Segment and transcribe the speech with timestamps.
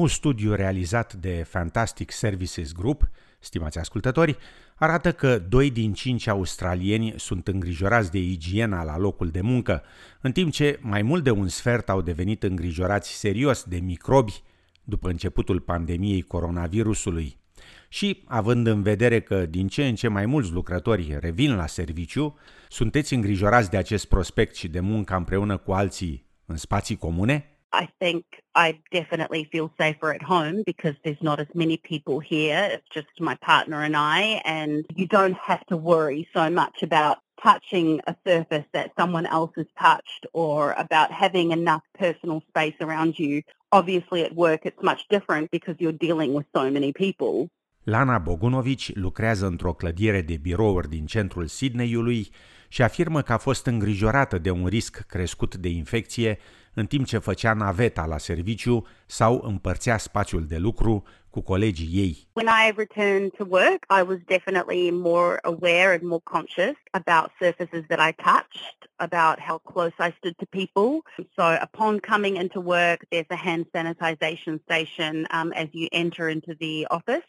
[0.00, 4.36] nou studiu realizat de Fantastic Services Group, stimați ascultători,
[4.74, 9.82] arată că 2 din 5 australieni sunt îngrijorați de igiena la locul de muncă,
[10.20, 14.42] în timp ce mai mult de un sfert au devenit îngrijorați serios de microbi
[14.84, 17.38] după începutul pandemiei coronavirusului.
[17.88, 22.38] Și, având în vedere că din ce în ce mai mulți lucrători revin la serviciu,
[22.68, 27.59] sunteți îngrijorați de acest prospect și de muncă împreună cu alții în spații comune?
[27.72, 28.24] I think
[28.54, 32.68] I definitely feel safer at home because there's not as many people here.
[32.72, 37.18] It's just my partner and I, and you don't have to worry so much about
[37.42, 43.18] touching a surface that someone else has touched or about having enough personal space around
[43.18, 43.42] you.
[43.72, 47.48] Obviously at work it's much different because you're dealing with so many people.
[47.84, 52.28] Lana Bogunovici lucrează într-o clădire de birouri din centrul Sydneyului
[52.68, 56.38] și afirmă că a fost îngrijorată de un risc crescut de infecție
[56.74, 62.28] în timp ce făcea naveta la serviciu sau împărțea spațiul de lucru cu colegii ei.
[62.32, 67.84] When I returned to work, I was definitely more aware and more conscious about surfaces
[67.88, 70.90] that I touched, about how close I stood to people.
[71.36, 76.54] So upon coming into work, there's a hand sanitization station um, as you enter into
[76.60, 77.28] the office.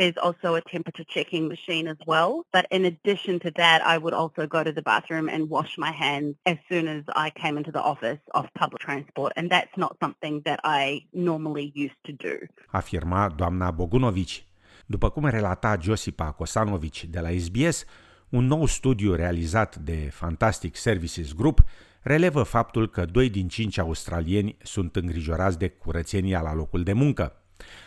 [0.00, 2.30] There's also a temperature checking machine as well.
[2.56, 5.92] But in addition to that, I would also go to the bathroom and wash my
[6.04, 9.30] hands as soon as I came into the office of public transport.
[9.36, 12.34] And that's not something that I normally used to do.
[12.72, 14.44] Afirma doamna Bogunovici.
[14.86, 17.84] După cum relata Josipa Kosanovici de la SBS,
[18.28, 21.60] un nou studiu realizat de Fantastic Services Group
[22.00, 27.39] relevă faptul că 2 din 5 australieni sunt îngrijorați de curățenia la locul de muncă.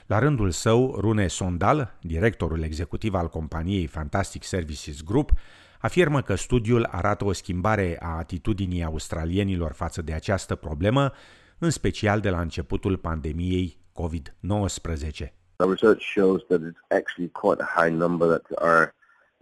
[0.06, 5.32] La rândul său, Rune Sondal, directorul executiv al companiei Fantastic Services Group,
[5.80, 11.12] afirmă că studiul arată o schimbare a atitudinii australienilor față de această problemă,
[11.58, 15.34] în special de la începutul pandemiei COVID-19.
[15.56, 18.94] The research shows that it's actually quite a high number that are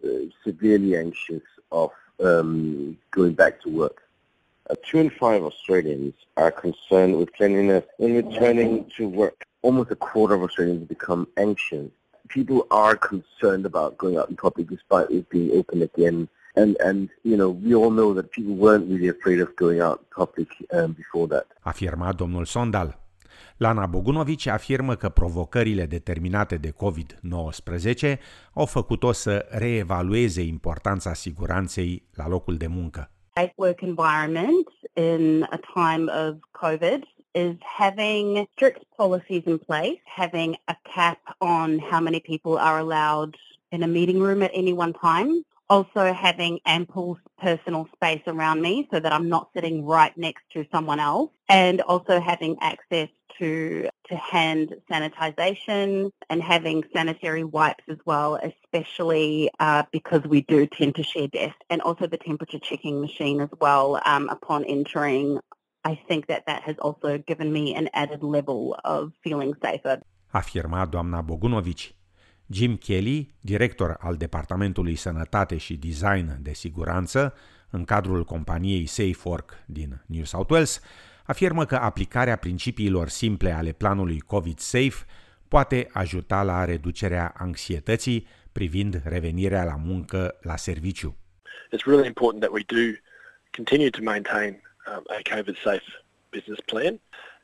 [0.03, 0.09] uh,
[0.44, 3.97] severely anxious of um, going back to work.
[4.69, 9.45] Uh, two in five Australians are concerned with cleanliness in returning to work.
[9.61, 11.89] Almost a quarter of Australians become anxious.
[12.27, 16.29] People are concerned about going out in public despite it being open again.
[16.55, 19.97] And, and, you know, we all know that people weren't really afraid of going out
[20.00, 21.45] in public um, before that.
[21.61, 23.00] Afirma domnul Sondal.
[23.57, 28.17] Lana Bogunovici afirmă că provocările determinate de COVID-19
[28.53, 33.11] au făcut-o să reevalueze importanța siguranței la locul de muncă.
[33.33, 37.03] Safe work environment in a time of COVID
[37.34, 43.38] is having strict policies in place, having a cap on how many people are allowed
[43.72, 48.88] in a meeting room at any one time, also having ample personal space around me
[48.92, 53.08] so that I'm not sitting right next to someone else, and also having access
[53.40, 60.68] to, to hand sanitization and having sanitary wipes as well, especially uh, because we do
[60.68, 65.40] tend to share desks, and also the temperature checking machine as well um, upon entering
[65.84, 70.00] I think that that has also given me an added level of feeling safer.
[70.28, 71.96] Afirma doamna Bogunovici.
[72.47, 77.34] Jim Kelly, director al Departamentului Sănătate și Design de Siguranță
[77.69, 80.81] în cadrul companiei SafeWork din New South Wales,
[81.25, 85.06] afirmă că aplicarea principiilor simple ale planului COVID Safe
[85.48, 91.18] poate ajuta la reducerea anxietății privind revenirea la muncă la serviciu.
[91.75, 92.98] It's really important that we do
[93.56, 95.84] continue to maintain um, a COVID safe
[96.31, 97.00] business plan.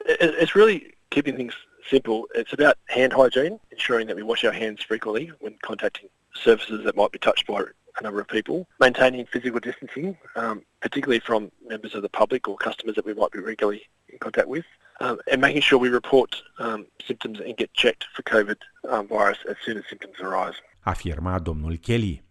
[0.05, 1.53] It's really keeping things
[1.89, 2.27] simple.
[2.35, 6.95] It's about hand hygiene, ensuring that we wash our hands frequently when contacting surfaces that
[6.95, 7.63] might be touched by
[7.99, 12.57] a number of people, maintaining physical distancing, um, particularly from members of the public or
[12.57, 14.65] customers that we might be regularly in contact with,
[14.99, 18.57] um, and making sure we report um, symptoms and get checked for COVID
[18.89, 20.55] um, virus as soon as symptoms arise.
[20.85, 22.21] Afirma domnul Kelly.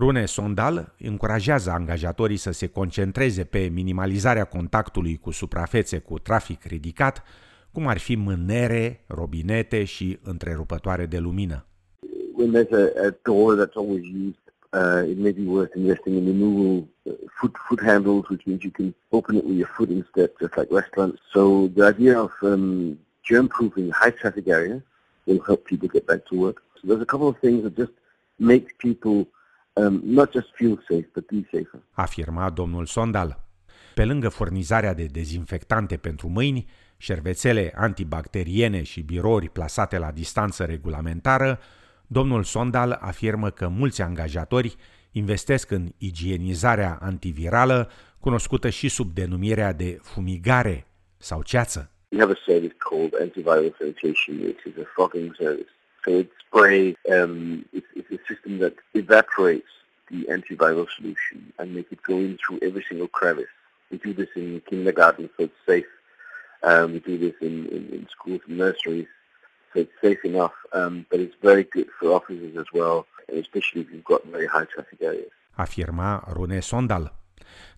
[0.00, 7.22] Rune Sondal încurajează angajatorii să se concentreze pe minimalizarea contactului cu suprafețe cu trafic ridicat,
[7.72, 11.64] cum ar fi mânere, robinete și întrerupătoare de lumină.
[12.36, 16.24] When there's a, a door that's always used, uh, it may be worth investing in
[16.26, 20.28] removable uh, foot, foot handles, which means you can open it with your foot instead,
[20.40, 21.18] just like restaurants.
[21.34, 22.98] So the idea of um,
[23.28, 24.82] germ-proofing high traffic areas
[25.26, 26.56] will help people get back to work.
[26.76, 27.94] So there's a couple of things that just
[28.38, 29.18] make people
[29.86, 31.80] um, not just feel safe, but be safer.
[31.92, 33.48] Afirma domnul Sondal.
[33.94, 36.66] Pe lângă furnizarea de dezinfectante pentru mâini,
[36.96, 41.58] șervețele antibacteriene și birouri plasate la distanță regulamentară,
[42.06, 44.76] domnul Sondal afirmă că mulți angajatori
[45.12, 47.90] investesc în igienizarea antivirală,
[48.20, 50.86] cunoscută și sub denumirea de fumigare
[51.16, 51.90] sau ceață.
[52.08, 55.70] We have a service called antiviral sanitation, which is a fogging service.
[56.04, 59.68] So it sprays, um, it's, it's a system that evaporates
[60.10, 63.46] the antiviral solution and make it go in through every single crevice.
[63.90, 65.86] We do this in kindergarten, so it's safe.
[66.62, 69.08] Um, we do this in, in, in schools and nurseries,
[69.72, 70.52] so it's safe enough.
[70.72, 74.66] Um, but it's very good for offices as well, especially if you've got very high
[74.66, 75.30] traffic areas.
[75.56, 77.18] Afirma Rune Sondal.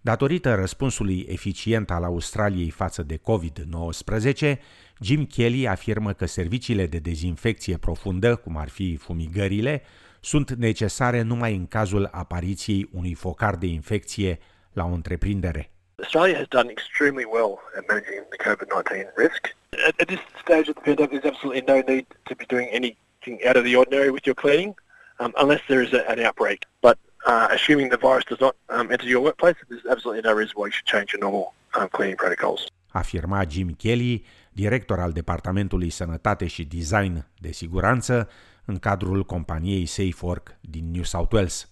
[0.00, 4.58] Datorită răspunsului eficient al Australiei față de COVID-19,
[5.02, 9.82] Jim Kelly afirmă că serviciile de dezinfecție profundă, cum ar fi fumigările,
[10.20, 14.38] sunt necesare numai în cazul apariției unui focar de infecție
[14.72, 15.70] la o întreprindere.
[15.96, 19.40] Australia has done extremely well at managing the COVID-19 risk.
[19.88, 23.36] At, at this stage of the pandemic, there's absolutely no need to be doing anything
[23.48, 24.74] out of the ordinary with your cleaning
[25.20, 26.60] um, unless there is a, an outbreak.
[26.80, 26.96] But
[27.26, 30.66] uh, assuming the virus does not um, enter your workplace, there's absolutely no reason why
[30.66, 32.68] you should change your normal um, cleaning protocols.
[32.92, 38.28] Afirma Jim Kelly, director al Departamentului Sănătate și Design de Siguranță
[38.64, 41.70] în cadrul companiei SafeWork din New South Wales.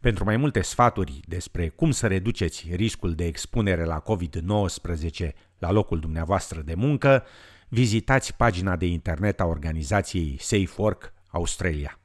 [0.00, 6.00] Pentru mai multe sfaturi despre cum să reduceți riscul de expunere la COVID-19 la locul
[6.00, 7.24] dumneavoastră de muncă,
[7.68, 11.98] vizitați pagina de internet a organizației SafeWork Australia.